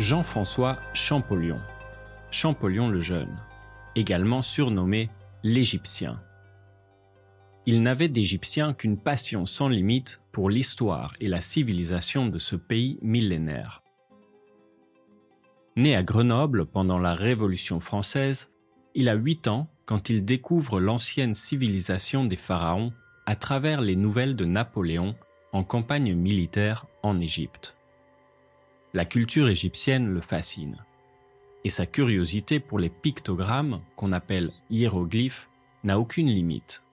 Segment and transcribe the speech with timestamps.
[0.00, 1.60] Jean-François Champollion,
[2.32, 3.36] Champollion le Jeune,
[3.94, 5.08] également surnommé
[5.44, 6.20] l'Égyptien.
[7.64, 12.98] Il n'avait d'Égyptien qu'une passion sans limite pour l'histoire et la civilisation de ce pays
[13.02, 13.84] millénaire.
[15.76, 18.50] Né à Grenoble pendant la Révolution française,
[18.96, 22.92] il a 8 ans quand il découvre l'ancienne civilisation des pharaons
[23.26, 25.14] à travers les nouvelles de Napoléon
[25.52, 27.76] en campagne militaire en Égypte.
[28.94, 30.76] La culture égyptienne le fascine,
[31.64, 35.50] et sa curiosité pour les pictogrammes, qu'on appelle hiéroglyphes,
[35.82, 36.84] n'a aucune limite.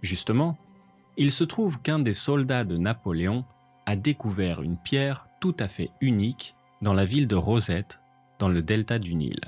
[0.00, 0.56] Justement,
[1.16, 3.44] il se trouve qu'un des soldats de Napoléon
[3.86, 8.00] a découvert une pierre tout à fait unique dans la ville de Rosette,
[8.38, 9.40] dans le delta du Nil.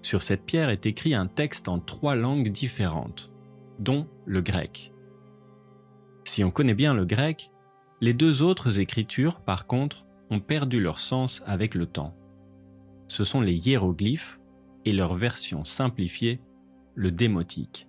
[0.00, 3.30] Sur cette pierre est écrit un texte en trois langues différentes,
[3.78, 4.92] dont le grec.
[6.24, 7.52] Si on connaît bien le grec,
[8.02, 12.16] les deux autres écritures, par contre, ont perdu leur sens avec le temps.
[13.06, 14.40] Ce sont les hiéroglyphes
[14.84, 16.40] et leur version simplifiée,
[16.96, 17.88] le démotique.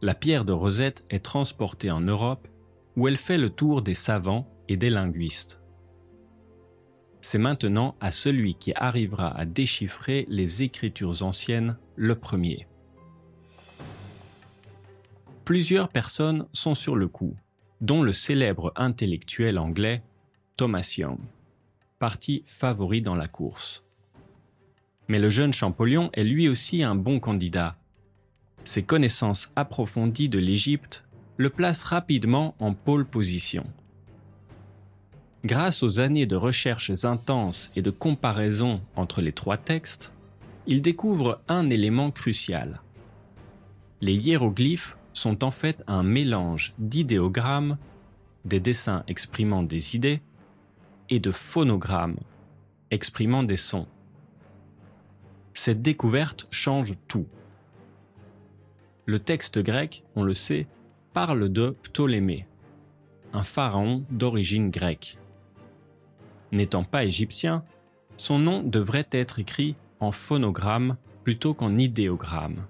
[0.00, 2.48] La pierre de Rosette est transportée en Europe
[2.96, 5.62] où elle fait le tour des savants et des linguistes.
[7.20, 12.66] C'est maintenant à celui qui arrivera à déchiffrer les écritures anciennes le premier.
[15.44, 17.36] Plusieurs personnes sont sur le coup,
[17.82, 20.02] dont le célèbre intellectuel anglais
[20.56, 21.18] Thomas Young,
[21.98, 23.84] parti favori dans la course.
[25.08, 27.76] Mais le jeune Champollion est lui aussi un bon candidat.
[28.62, 31.04] Ses connaissances approfondies de l'Égypte
[31.36, 33.66] le placent rapidement en pôle position.
[35.44, 40.12] Grâce aux années de recherches intenses et de comparaison entre les trois textes,
[40.68, 42.80] il découvre un élément crucial.
[44.00, 47.78] Les hiéroglyphes sont en fait un mélange d'idéogrammes,
[48.44, 50.20] des dessins exprimant des idées,
[51.08, 52.18] et de phonogrammes,
[52.90, 53.86] exprimant des sons.
[55.54, 57.26] Cette découverte change tout.
[59.04, 60.66] Le texte grec, on le sait,
[61.12, 62.46] parle de Ptolémée,
[63.32, 65.18] un pharaon d'origine grecque.
[66.52, 67.64] N'étant pas égyptien,
[68.16, 72.66] son nom devrait être écrit en phonogramme plutôt qu'en idéogramme.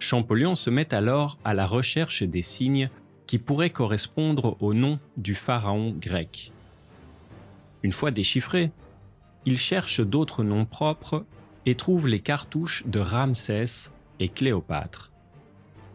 [0.00, 2.90] Champollion se met alors à la recherche des signes
[3.26, 6.52] qui pourraient correspondre au nom du pharaon grec.
[7.82, 8.72] Une fois déchiffré,
[9.44, 11.26] il cherche d'autres noms propres
[11.66, 15.12] et trouve les cartouches de Ramsès et Cléopâtre,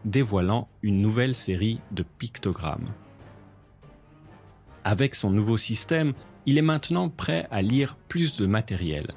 [0.04, 2.92] dévoilant une nouvelle série de pictogrammes.
[4.84, 6.14] Avec son nouveau système,
[6.46, 9.08] il est maintenant prêt à lire plus de matériel.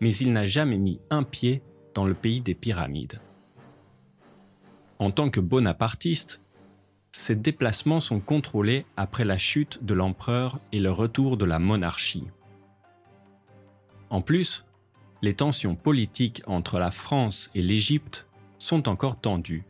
[0.00, 1.60] Mais il n'a jamais mis un pied
[1.94, 3.20] dans le pays des pyramides.
[4.98, 6.40] En tant que bonapartiste,
[7.12, 12.26] ses déplacements sont contrôlés après la chute de l'empereur et le retour de la monarchie.
[14.10, 14.66] En plus,
[15.22, 18.26] les tensions politiques entre la France et l'Égypte
[18.58, 19.64] sont encore tendues.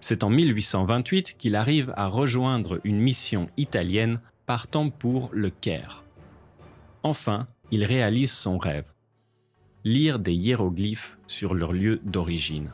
[0.00, 6.04] C'est en 1828 qu'il arrive à rejoindre une mission italienne partant pour le Caire.
[7.02, 8.92] Enfin, il réalise son rêve.
[9.86, 12.72] Lire des hiéroglyphes sur leur lieu d'origine.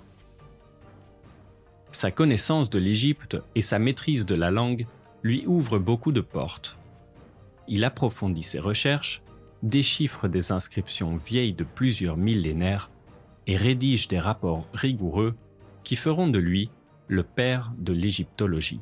[1.90, 4.86] Sa connaissance de l'Égypte et sa maîtrise de la langue
[5.22, 6.78] lui ouvrent beaucoup de portes.
[7.68, 9.22] Il approfondit ses recherches,
[9.62, 12.88] déchiffre des inscriptions vieilles de plusieurs millénaires
[13.46, 15.34] et rédige des rapports rigoureux
[15.84, 16.70] qui feront de lui
[17.08, 18.80] le père de l'égyptologie.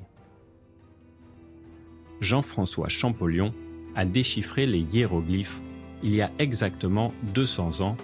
[2.21, 3.53] Jean-François Champollion
[3.97, 5.63] a déchiffré les hiéroglyphes
[6.05, 7.97] il y a exactement 200 ans,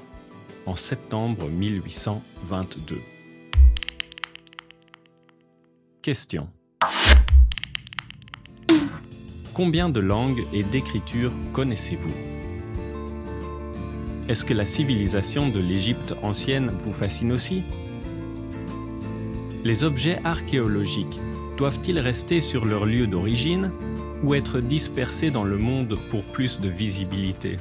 [0.66, 3.00] en septembre 1822.
[6.02, 6.48] Question.
[9.54, 12.12] Combien de langues et d'écritures connaissez-vous?
[14.28, 17.62] Est-ce que la civilisation de l'Égypte ancienne vous fascine aussi?
[19.64, 21.20] Les objets archéologiques
[21.56, 23.70] doivent-ils rester sur leur lieu d'origine
[24.24, 27.56] ou être dispersés dans le monde pour plus de visibilité?